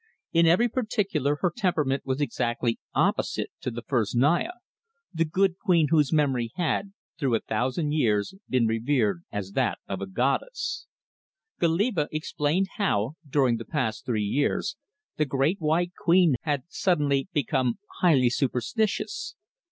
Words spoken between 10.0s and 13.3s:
a goddess. Goliba explained how,